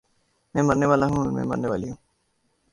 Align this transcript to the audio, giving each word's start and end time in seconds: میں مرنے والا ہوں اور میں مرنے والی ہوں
میں 0.55 0.63
مرنے 0.63 0.85
والا 0.85 1.05
ہوں 1.05 1.17
اور 1.17 1.31
میں 1.31 1.43
مرنے 1.43 1.67
والی 1.67 1.89
ہوں 1.89 1.97